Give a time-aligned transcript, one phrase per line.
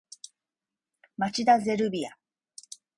[1.15, 2.17] 町田ゼルビア